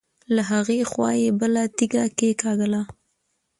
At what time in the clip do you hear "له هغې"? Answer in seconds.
0.35-0.79